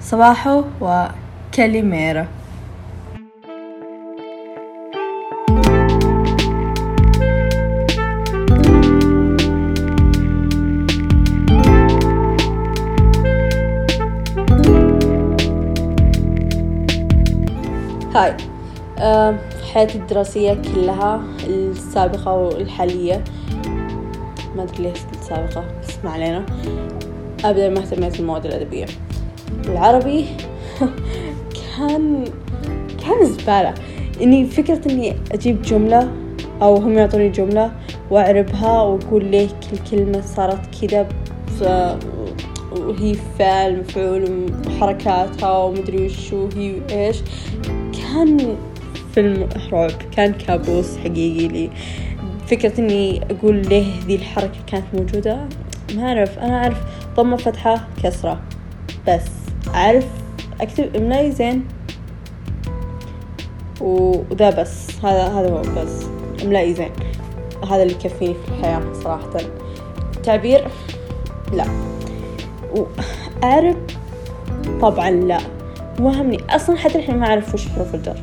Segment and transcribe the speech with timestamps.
[0.00, 2.26] صباحو وكاليميرا
[18.14, 18.36] هاي
[19.74, 23.24] حياتي الدراسية كلها السابقة والحالية.
[24.56, 26.46] ما أدري ليش السابقة بس ما علينا.
[27.44, 28.86] أبدا ما اهتميت بالمواد الأدبية.
[29.68, 30.24] العربي
[31.76, 32.24] كان
[33.04, 33.74] كان زبالة.
[34.22, 36.12] إني فكرة إني أجيب جملة
[36.62, 37.72] أو هم يعطوني جملة
[38.10, 41.08] وأعربها وأقول ليه كل كلمة صارت كذا
[42.72, 47.16] وهي فعل مفعول وحركاتها ومدري وش وهي إيش
[47.92, 48.56] كان
[49.14, 51.70] فيلم رعب كان كابوس حقيقي لي.
[52.46, 55.48] فكرة إني أقول ليه ذي الحركة كانت موجودة.
[55.94, 56.78] ما أعرف أنا أعرف
[57.16, 58.40] ضمة فتحة كسرة.
[59.08, 59.26] بس
[59.74, 60.06] أعرف
[60.60, 61.64] أكتب إملائي زين.
[63.80, 65.04] و- وذا بس.
[65.04, 66.04] هذا هذا هو بس.
[66.44, 66.90] إملائي زين.
[67.70, 69.30] هذا اللي يكفيني في الحياة صراحة.
[70.22, 70.68] تعبير؟
[71.52, 71.64] لا.
[72.74, 73.76] وأعرف
[74.80, 75.38] طبعا لا.
[76.00, 76.38] مو همني.
[76.50, 78.16] أصلا حتى الحين ما أعرف وش حروف الجر.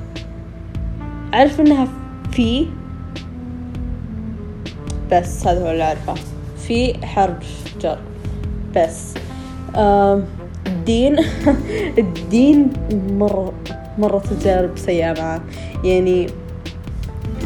[1.33, 1.87] أعرف إنها
[2.31, 2.67] في.
[5.11, 6.13] بس هذا هو اللي أعرفه.
[6.57, 7.97] في حرف جر.
[8.75, 9.13] بس.
[9.75, 10.25] آم،
[10.67, 11.15] الدين
[11.97, 12.73] الدين
[13.11, 13.53] مرة
[13.97, 15.41] مرة تجارب سيئة معه
[15.83, 16.27] يعني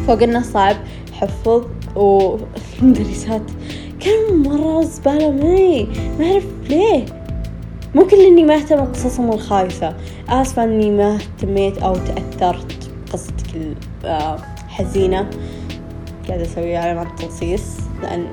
[0.07, 0.75] فوق إنه صعب
[1.13, 1.63] حفظ
[1.95, 3.41] والمدرسات
[3.99, 5.87] كانوا مرة زبالة معي
[6.19, 7.05] ما أعرف ليه.
[7.95, 9.95] ممكن لاني ما أهتم بقصصهم الخايسة.
[10.29, 15.29] آسفة إني ما اهتميت أو تأثرت بقصتك الحزينة
[16.27, 17.77] قاعدة أسوي علامات تنصيص.
[18.01, 18.25] لأن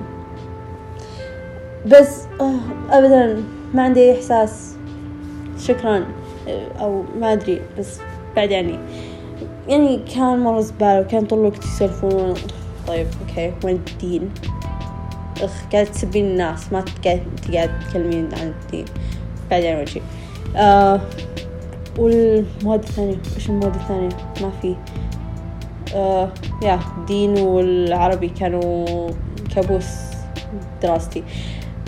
[1.87, 2.59] بس آه،
[2.91, 3.42] ابدا
[3.75, 4.75] ما عندي أي إحساس.
[5.67, 6.06] شكرا
[6.81, 7.98] أو ما أدري بس
[8.36, 8.78] بعد يعني
[9.69, 12.34] يعني كان مرة زبالة وكان طول الوقت يسولفون.
[12.89, 14.30] طيب أوكي وين الدين؟
[15.42, 17.23] أخ قاعدة تسبين الناس ما قاعد
[17.55, 18.85] قاعد تتكلمين عن الدين.
[19.51, 20.02] بعدين وجهي.
[20.57, 21.01] آه
[21.98, 24.77] والمواد الثانية وش المواد الثانية؟ ما في.
[25.95, 26.29] آه
[26.63, 29.11] يا الدين والعربي كانوا
[29.55, 29.86] كابوس
[30.83, 31.24] دراستي.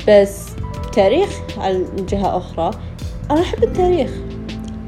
[0.09, 0.47] بس
[0.93, 2.71] تاريخ على جهة أخرى
[3.31, 4.11] أنا أحب التاريخ.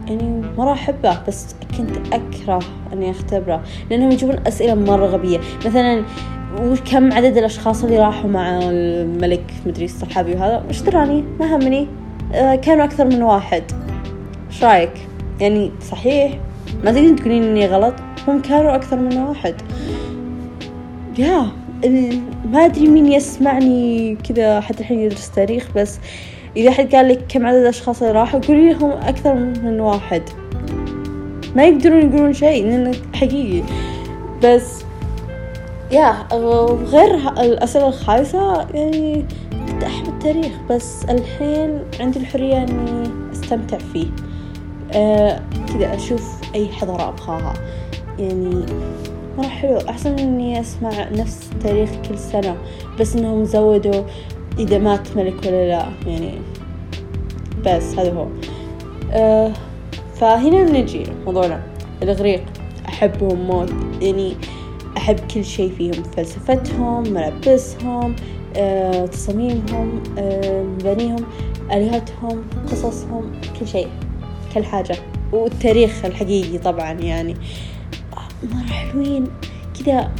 [0.07, 2.59] يعني مرة أحبه بس كنت أكره
[2.93, 5.41] إني أختبره لأنهم يجيبون أسئلة مرة غبية.
[5.67, 6.05] مثلا
[6.61, 11.89] وكم عدد الأشخاص اللي راحوا مع الملك مدري الصحابي وهذا؟ وش دراني ما همني.
[12.35, 13.63] آه، كانوا أكثر من واحد.
[14.51, 14.93] إيش رأيك؟
[15.41, 16.39] يعني صحيح؟
[16.85, 17.95] ما تقدرين تقولين إني غلط؟
[18.29, 19.55] هم كانوا أكثر من واحد.
[21.19, 21.47] يا
[22.53, 25.99] ما أدري مين يسمعني كذا حتى الحين يدرس تاريخ بس
[26.57, 30.23] إذا حد قال لك كم عدد الأشخاص اللي راحوا قولي لهم أكثر من واحد.
[31.57, 33.63] ما يقدرون يقولون شيء لأنه حقيقي.
[34.45, 34.85] بس
[35.93, 36.27] يا
[36.85, 39.25] غير الأسئلة الخايسة يعني
[39.69, 40.53] كنت أحب التاريخ.
[40.71, 44.07] بس الحين عندي الحرية إني أستمتع فيه.
[44.95, 47.55] آه كذا أشوف أي حضارة أبغاها.
[48.19, 48.65] يعني
[49.39, 49.79] مرة حلو.
[49.89, 52.57] أحسن إني أسمع نفس التاريخ كل سنة.
[53.01, 54.03] بس إنهم زودوا
[54.61, 56.33] إذا مات ملك ولا لا يعني
[57.67, 58.27] بس هذا هو.
[59.13, 59.53] آه
[60.15, 61.63] فهنا نجي موضوعنا.
[62.03, 62.45] الإغريق
[62.89, 63.73] أحبهم موت
[64.03, 64.37] يعني
[64.97, 68.17] أحب كل شيء فيهم فلسفتهم ملابسهم
[68.57, 71.25] آه، تصاميمهم آه، مبانيهم
[71.73, 73.89] آلهتهم قصصهم كل شيء
[74.55, 74.97] كل حاجة.
[75.33, 77.37] والتاريخ الحقيقي طبعا يعني.
[78.17, 79.25] آه، مرة حلوين
[79.85, 80.11] كذا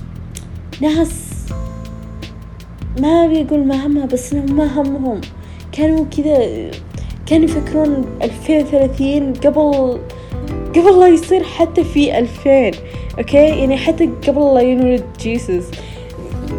[0.81, 1.40] ناس
[2.99, 5.21] ما أبي أقول ما همها بس إنهم ما همهم.
[5.73, 6.71] كانوا كذا
[7.27, 9.99] كانوا يفكرون ألفين وثلاثين قبل
[10.77, 12.73] قبل لا يصير حتى في ألفين
[13.19, 15.71] أوكي؟ يعني حتى قبل لا ينولد جيسس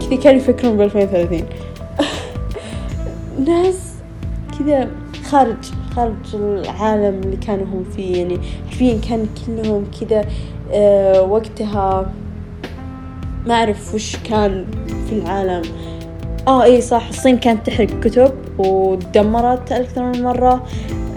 [0.02, 1.46] كذا كانوا يفكرون بألفين وثلاثين.
[3.48, 3.94] ناس
[4.60, 4.92] كذا
[5.24, 5.66] خارج
[5.96, 8.18] خارج العالم اللي كانوا هم فيه.
[8.18, 8.40] يعني
[8.70, 10.26] حرفيا كان كلهم كذا
[10.72, 12.14] آه وقتها
[13.48, 14.66] ما أعرف وش كان
[15.10, 15.62] في العالم.
[16.48, 17.08] آه إي صح.
[17.10, 20.64] الصين كانت تحرق كتب ودمرت أكثر من مرة.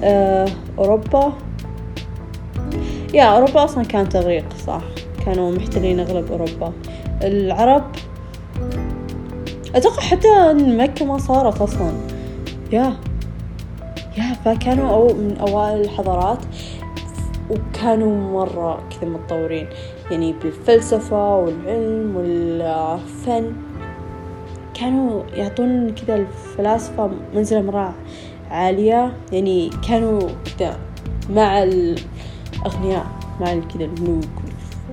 [0.01, 0.49] آه
[0.79, 1.33] أوروبا.
[3.15, 4.83] يا أوروبا أصلا كانت تغريق صح.
[5.27, 6.73] كانوا محتلين أغلب أوروبا.
[7.23, 7.85] العرب
[9.75, 11.93] أتوقع حتى مكة ما صارت أصلا.
[12.73, 12.97] يا
[14.19, 16.39] يا فكانوا أو من أوائل الحضارات.
[17.51, 19.67] وكانوا مرة كذا متطورين.
[20.11, 23.53] يعني بالفلسفة والعلم والفن.
[24.75, 27.95] كانوا يعطون كذا الفلاسفة منزلة مرة
[28.51, 30.21] عالية يعني كانوا
[30.59, 30.79] كذا
[31.31, 33.07] مع الأغنياء
[33.41, 34.25] مع كذا الملوك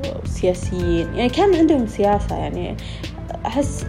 [0.06, 1.16] والسياسيين.
[1.16, 2.78] يعني كان عندهم سياسة يعني
[3.46, 3.86] أحس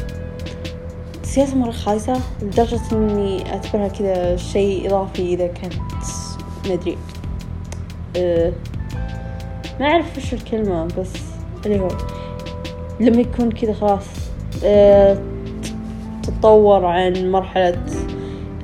[1.22, 5.74] السياسة مرة خايسة لدرجة إني أعتبرها كذا شيء إضافي إذا كانت
[6.66, 6.98] ما أدري.
[8.16, 8.52] أه
[9.80, 11.12] ما أعرف وش الكلمة بس
[11.66, 11.88] اللي هو
[13.00, 14.04] لما يكون كذا خلاص.
[14.64, 15.31] أه
[16.22, 17.86] تتطور عن مرحلة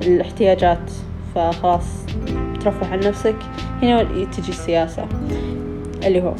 [0.01, 0.91] الاحتياجات
[1.35, 1.85] فخلاص
[2.63, 3.35] ترفه عن نفسك.
[3.81, 5.05] هنا تجي السياسة
[6.03, 6.33] اللي هو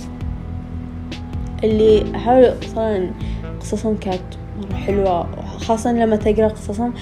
[1.63, 3.11] اللي أحاول صراحة
[3.59, 4.21] قصصهم كانت
[4.57, 5.27] مرة حلوة
[5.57, 6.93] خاصة لما تقرأ قصصهم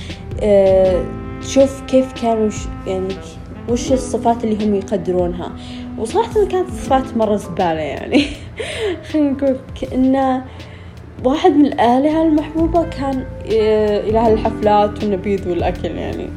[0.42, 1.04] أه
[1.42, 2.50] تشوف كيف كانوا
[2.88, 3.13] يعني
[3.70, 5.52] وش الصفات اللي هم يقدرونها.
[5.98, 8.24] وصراحة كانت صفات مرة زبالة يعني.
[9.12, 10.46] خلينا نقول كأنه
[11.24, 16.30] واحد من الآلهة المحبوبة كان إله الحفلات والنبيذ والأكل يعني.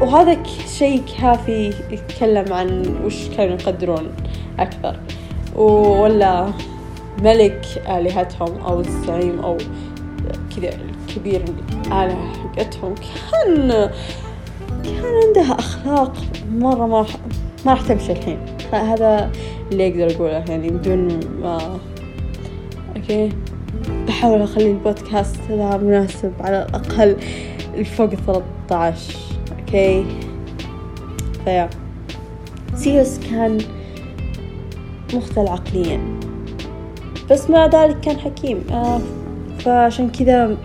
[0.00, 4.10] وهذا شيء كافي يتكلم عن وش كانوا يقدرون
[4.58, 4.96] أكثر.
[5.56, 6.48] ولا
[7.22, 9.56] ملك آلهتهم أو الزعيم أو
[10.56, 10.70] كذا
[11.08, 11.44] الكبير
[11.86, 13.90] الآلهة حقتهم كان
[14.84, 16.12] كان عندها أخلاق
[16.52, 17.06] مرة ما
[17.66, 18.38] ما راح تمشي الحين.
[18.72, 19.30] هذا
[19.72, 21.78] اللي أقدر أقوله يعني بدون ما
[22.96, 23.28] okay
[24.06, 27.16] بحاول أخلي البودكاست هذا مناسب على الأقل
[27.74, 29.14] الفوق ثلاثة عشر
[29.58, 30.06] okay؟
[31.44, 31.70] فيا.
[32.74, 33.58] زيوس كان
[35.14, 36.00] مختل عقليا.
[37.30, 38.64] بس مع ذلك كان حكيم.
[38.70, 39.00] آه
[39.58, 40.56] فعشان كذا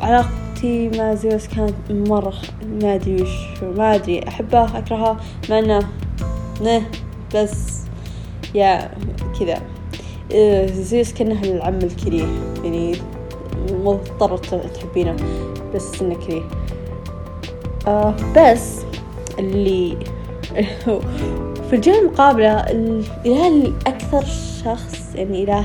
[0.00, 2.34] علاقتي مع زيوس كانت مرة
[2.82, 4.28] ما أدري وش ما أدري.
[4.28, 5.20] أحبه أكرهه
[5.50, 5.88] مع إنه
[6.62, 6.82] نه
[7.34, 7.80] بس
[8.54, 8.90] يا
[9.40, 9.62] كذا.
[10.66, 12.26] زيوس كأنه العم الكريه.
[12.64, 12.96] يعني
[13.72, 15.16] مضطر تحبينه
[15.74, 16.42] بس إنه كريه.
[17.86, 18.80] آه بس
[19.38, 19.96] اللي
[21.70, 24.24] في الجهة المقابلة الإله الأكثر
[24.64, 25.64] شخص يعني إله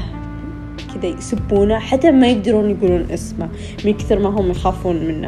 [0.93, 3.49] كذا يسبونه حتى ما يقدرون يقولون اسمه
[3.85, 5.27] من كثر ما هم يخافون منه.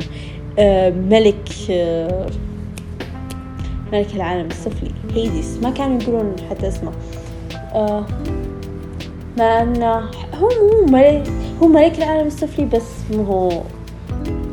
[0.59, 2.27] آه ملك آه
[3.93, 5.57] ملك العالم السفلي هيديس.
[5.63, 6.91] ما كانوا يقولون حتى اسمه.
[7.73, 8.05] آه
[9.37, 9.99] مع انه
[10.33, 11.31] هو مو ملك
[11.63, 13.61] هو ملك العالم السفلي بس مو هو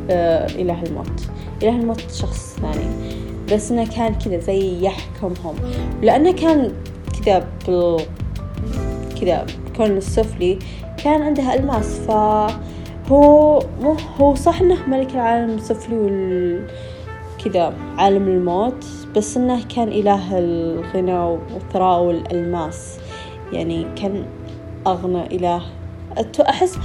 [0.09, 1.21] آه إله الموت.
[1.63, 3.15] إله الموت شخص ثاني.
[3.51, 5.55] بس إنه كان كذا زي يحكمهم
[6.01, 6.71] لأنه كان
[7.25, 8.01] كذا بال
[9.21, 9.45] كذا
[9.77, 10.59] كون السفلي
[11.03, 16.67] كان عندها ألماس فهو مو هو صح إنه ملك العالم السفلي وال
[17.45, 18.85] كذا عالم الموت
[19.15, 22.97] بس إنه كان إله الغنى والثراء والألماس.
[23.53, 24.25] يعني كان
[24.87, 25.61] أغنى إله.
[26.49, 26.77] أحس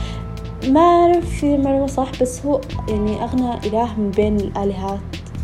[0.69, 5.00] ما أعرف في معلومة صح بس هو يعني أغنى إله من بين الآلهات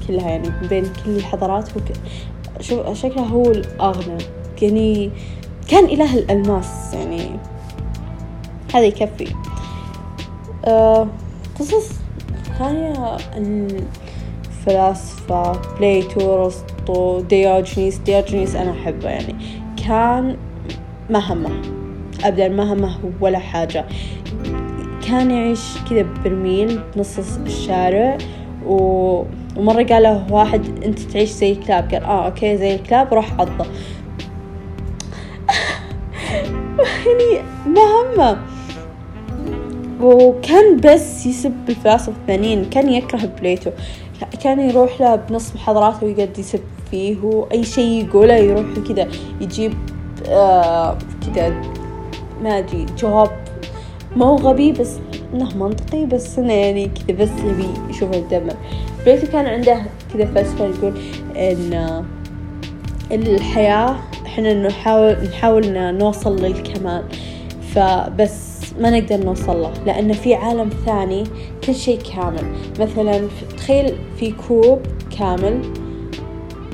[0.08, 1.70] كلها يعني بين كل الحضارات.
[1.70, 1.80] هو
[2.60, 4.18] شو شكله هو الأغنى.
[4.62, 5.10] يعني
[5.68, 7.30] كان إله الألماس يعني
[8.74, 9.34] هذا يكفي.
[10.64, 11.06] آه
[11.58, 11.90] قصص
[12.58, 19.34] ثانية الفلاسفة Plato أرسطو ديوجينيس ديوجينيس أنا أحبه يعني
[19.86, 20.36] كان
[21.10, 21.85] ما همه
[22.24, 23.84] أبدا ما همه ولا حاجة.
[25.08, 25.60] كان يعيش
[25.90, 28.18] كذا برميل بنص الشارع
[28.66, 29.22] و
[29.56, 33.14] ومرة قال له واحد أنت تعيش زي الكلاب؟ قال آه okay زي الكلاب.
[33.14, 33.66] روح عضه.
[37.06, 38.38] يعني ما همه.
[40.00, 43.70] وكان بس يسب الفلاسفة الثانيين كان يكره Plato.
[44.42, 49.08] كان يروح له بنص محاضراته ويقعد يسب فيه وأي شيء يقوله يروح كذا
[49.40, 49.74] يجيب
[50.28, 50.98] آه
[51.34, 51.62] كذا
[52.42, 53.30] ما أدري جواب
[54.16, 54.98] ما هو غبي بس
[55.34, 58.48] إنه منطقي بس إنه يعني كذا بس يبي يشوف الدم
[59.06, 59.82] بليتو كان عنده
[60.14, 60.94] كذا فلسفة يقول
[61.36, 62.04] إن
[63.12, 67.04] الحياة إحنا نحاول نحاول نوصل للكمال.
[67.74, 71.24] فبس ما نقدر نوصل له لأن في عالم ثاني
[71.66, 72.44] كل شيء كامل.
[72.80, 74.80] مثلا تخيل في كوب
[75.18, 75.62] كامل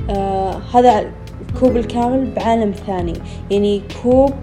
[0.09, 1.11] آه هذا
[1.49, 3.13] الكوب الكامل بعالم ثاني.
[3.51, 4.33] يعني كوب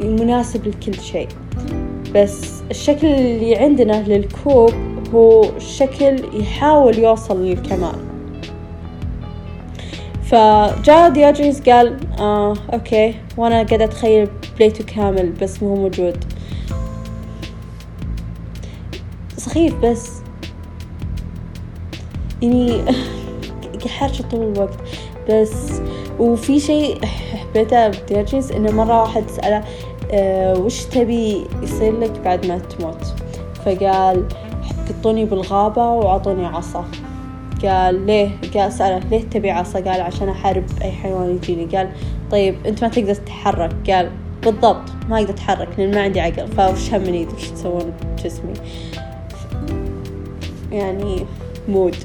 [0.00, 1.28] مناسب لكل شيء.
[2.14, 4.72] بس الشكل اللي عندنا للكوب
[5.14, 8.06] هو شكل يحاول يوصل للكمال.
[10.22, 16.24] فجاء ديوجينيس قال آه okay وأنا قاعدة أتخيل Plato كامل بس مو موجود.
[19.36, 20.10] سخيف بس
[22.42, 22.84] يعني
[23.98, 24.78] حرشة طول الوقت.
[25.30, 25.72] بس
[26.18, 27.00] وفي شيء
[27.56, 29.64] حبيته بديوجينيس إنه مرة واحد سأله
[30.10, 33.14] أه وش تبي يصير لك بعد ما تموت؟
[33.64, 34.28] فقال
[34.88, 36.84] قطوني بالغابة وعطوني عصا.
[37.62, 41.76] قال ليه؟ قال سأله ليه تبي عصا؟ قال عشان أحارب أي حيوان يجيني.
[41.76, 41.88] قال
[42.30, 43.90] طيب أنت ما تقدر تتحرك.
[43.90, 44.10] قال
[44.42, 46.48] بالضبط ما أقدر أتحرك لأن ما عندي عقل.
[46.48, 48.52] فوش همني وش تسوون بجسمي؟
[50.72, 51.26] يعني
[51.68, 51.96] mood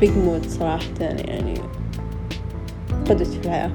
[0.00, 1.54] big mood صراحة يعني
[3.08, 3.70] قدوة في الحياة.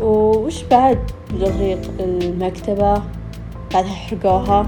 [0.00, 0.98] وش بعد
[1.30, 3.02] بالإغريق المكتبة؟
[3.74, 4.66] بعدها حرقوها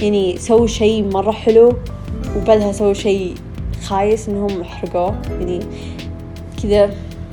[0.00, 1.72] يعني سووا شي مرة حلو
[2.36, 3.34] وبعدها سووا شي
[3.84, 5.22] خايس إنهم حرقوه.
[5.40, 5.60] يعني
[6.62, 6.90] كذا.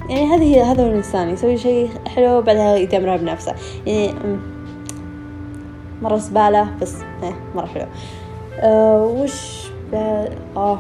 [0.10, 1.30] يعني هذه هذا هو الإنسان.
[1.30, 3.56] يسوي شيء حلو بعدها يدمرها بنفسه.
[3.86, 4.14] يعني
[6.02, 7.86] مرة زبالة بس إيه مرة حلو.
[8.60, 10.80] أه وش آه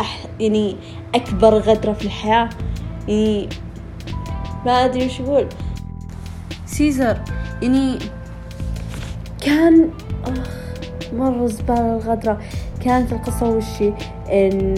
[0.00, 0.76] أح يعني
[1.14, 2.48] أكبر غدرة في الحياة.
[3.08, 3.48] يعني
[4.66, 5.46] ما أدري وش أقول.
[6.74, 7.16] سيزر.
[7.62, 7.98] يعني
[9.40, 9.90] كان
[10.24, 10.48] أخ
[11.12, 12.38] مرة زبالة الغدرة.
[12.84, 13.92] كانت القصة وشي
[14.32, 14.74] إن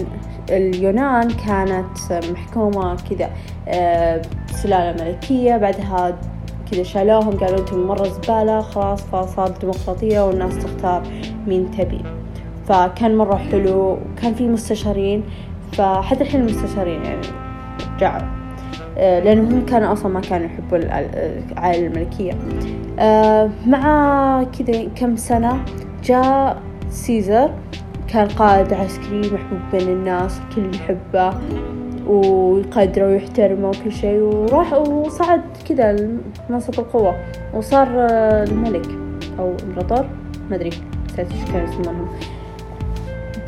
[0.51, 3.31] اليونان كانت محكومة كذا
[3.69, 4.23] آه،
[4.53, 6.19] سلالة ملكية بعدها
[6.71, 11.03] كذا شالوهم قالوا أنتم مرة زبالة خلاص فصارت ديمقراطية والناس تختار
[11.47, 12.01] مين تبي.
[12.69, 15.23] فكان مرة حلو وكان في مستشارين.
[15.73, 17.27] فحتى الحين المستشارين يعني
[17.97, 18.46] رجعوا
[18.97, 22.33] لأنهم هم كانوا أصلا ما كانوا يحبوا العائلة الملكية.
[22.99, 25.65] آه، مع كذا كم سنة
[26.05, 27.51] جاء سيزر
[28.09, 31.35] كان قائد عسكري محبوب بين الناس الكل يحبه
[32.07, 35.93] ويقدره ويحترمه وكل شيء وراح وصعد كذا
[36.49, 37.17] لمنصب القوة
[37.55, 37.89] وصار
[38.43, 38.89] الملك
[39.39, 40.07] أو الإمبراطور
[40.51, 40.71] ما أدري
[41.09, 42.09] نسيت إيش كانوا يسمونهم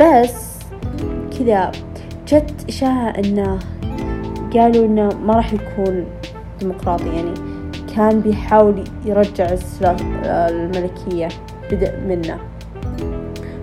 [0.00, 0.58] بس
[1.38, 1.72] كذا
[2.28, 3.58] جت إشاعة إنه
[4.56, 6.04] قالوا إنه ما راح يكون
[6.60, 7.34] ديمقراطي يعني
[7.96, 9.56] كان بيحاول يرجع
[10.24, 11.28] الملكية
[11.70, 12.38] بدأ منه.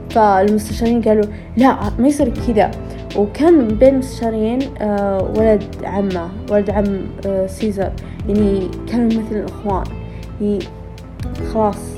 [0.09, 1.25] فالمستشارين قالوا
[1.57, 2.71] لا ما يصير كذا.
[3.17, 7.91] وكان بين المستشارين آه، ولد عمه ولد عم آه، سيزر.
[8.27, 9.83] يعني كانوا مثل الإخوان
[10.41, 10.59] يعني
[11.53, 11.95] خلاص.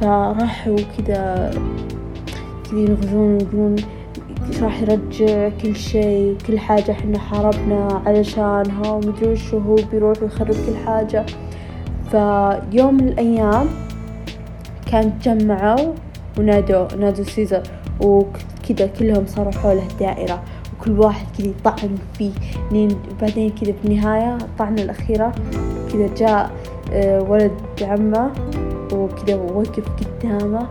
[0.00, 1.50] فراحوا كذا
[2.70, 3.76] كذا ينغزون ويقولون
[4.62, 10.76] راح يرجع كل شيء كل حاجة إحنا حاربنا علشانها ومدري وش هو بيروح ويخرب كل
[10.86, 11.26] حاجة.
[12.10, 13.66] فيوم من الأيام
[14.92, 15.92] كان تجمعوا
[16.38, 17.62] ونادوا نادوا Caesar
[18.00, 20.42] وكذا كلهم صاروا حوله دائرة
[20.80, 22.32] وكل واحد كذا يطعن فيه.
[22.72, 25.32] وبعدين كذا بالنهاية الطعنة الأخيرة
[25.92, 26.50] كذا جاء
[26.92, 28.32] آه، ولد عمه
[28.92, 29.84] وكذا وقف
[30.22, 30.66] قدامه.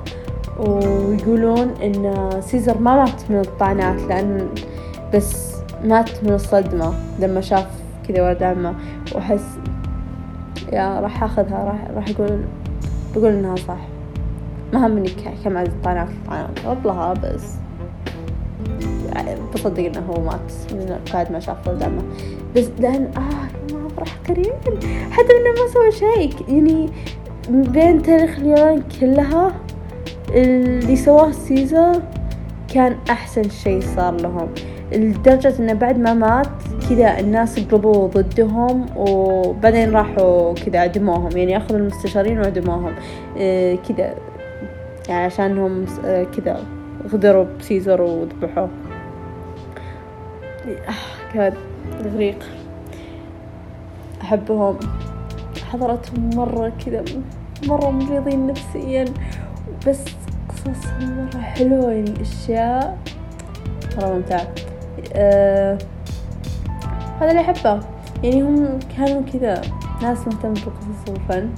[0.62, 4.50] ويقولون إن Caesar ما مات من الطعنات لأن
[5.14, 5.52] بس
[5.84, 7.68] مات من الصدمة لما شاف
[8.08, 8.76] كذا ولد عمه
[9.16, 9.46] وحس
[10.74, 12.42] يا راح أخذها راح راح أقول
[13.16, 13.78] بقول إنها صح.
[14.74, 15.10] ما همني
[15.44, 17.56] كم عدد طعنات طعنات والله بس.
[19.54, 20.52] بصدق إنه هو مات
[21.14, 22.02] بعد ما شاف ولد عمه
[22.56, 24.54] بس لأن آه ما افرح قريب.
[25.12, 26.34] حتى إنه ما سوى شيء.
[26.48, 26.90] يعني
[27.50, 29.52] بين تاريخ اليونان كلها
[30.30, 32.02] اللي سواه سيزر
[32.74, 34.48] كان أحسن شيء صار لهم.
[34.92, 36.48] لدرجة إنه بعد ما مات
[36.90, 41.38] كذا الناس قلبوا ضدهم وبعدين راحوا كذا عدموهم.
[41.38, 42.94] يعني أخذوا المستشارين وعدموهم.
[43.38, 44.16] إيه كذا.
[45.10, 46.64] يعني عشانهم آه، كذا
[47.14, 48.70] غدروا بسيزر وذبحوه.
[50.68, 51.54] آه، كان
[52.06, 52.40] إغريق
[54.22, 54.80] أحبهم.
[55.72, 57.04] حضرتهم مرة كذا
[57.68, 59.06] مرة مريضين نفسيا.
[59.88, 60.04] بس
[60.50, 62.98] قصصهم مرة حلوة يعني أشياء
[63.98, 64.48] مرة ممتعة.
[65.14, 65.78] أه
[67.22, 67.80] هذا اللي أحبه.
[68.24, 69.62] يعني هم كانوا كذا
[70.02, 71.50] ناس مهتمة بقصص الفن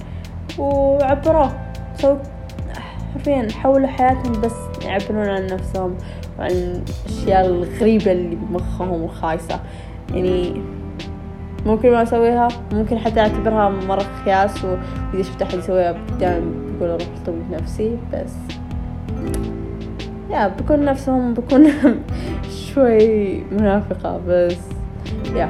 [0.58, 1.52] وعبروه.
[1.96, 2.16] سووا
[3.14, 5.94] حرفيا حولوا حياتهم بس يعبرون عن نفسهم
[6.38, 9.60] وعن الأشياء الغريبة اللي بمخهم وخايسة.
[10.14, 10.62] يعني
[11.66, 16.42] ممكن ما أسويها ممكن حتى أعتبرها مرة خياس وإذا شفت أحد يسويها قدام
[16.78, 18.32] بقول أروح أطوي نفسي بس
[20.30, 21.66] يا بكون نفسهم بكون
[22.74, 24.58] شوي منافقة بس
[25.34, 25.48] يا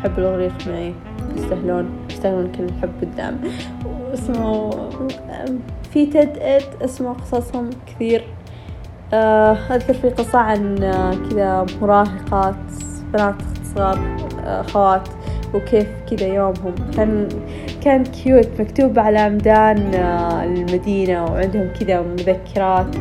[0.00, 0.94] أحب الأغريق معي
[1.36, 3.36] يستاهلون يستاهلون كل الحب والدعم
[4.10, 4.70] واسمه
[5.92, 8.24] في تد ات اسمه قصصهم كثير.
[9.12, 10.76] آه، أذكر في قصة عن
[11.30, 12.54] كذا مراهقات
[13.12, 13.34] بنات
[13.74, 15.08] صغار أخوات
[15.54, 16.74] وكيف كذا يومهم.
[16.96, 17.28] كان
[17.84, 22.96] كان cute مكتوب على عمدان آه، المدينة وعندهم كذا مذكرات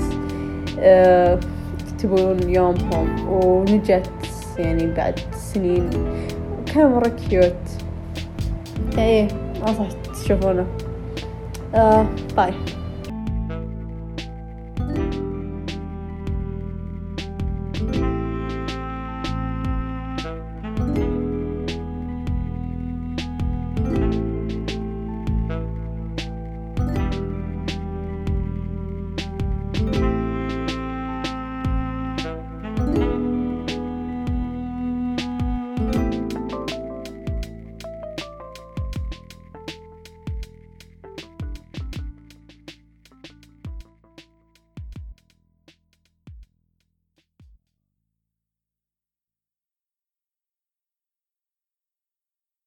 [0.79, 1.39] آه،
[1.88, 3.29] يكتبون يومهم.
[3.29, 4.09] ونجت
[4.57, 5.89] يعني بعد سنين.
[6.73, 7.55] كان مرة cute
[8.97, 9.27] إيه
[9.67, 10.65] انصح تشوفونه.
[11.75, 12.05] آه
[12.38, 12.53] bye.